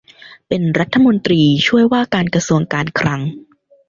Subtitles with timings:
[0.47, 3.21] เป็นรัฐมนตรีช่วยว่าการกระทรวงการคลัง